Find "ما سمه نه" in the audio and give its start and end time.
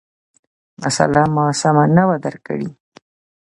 1.35-2.03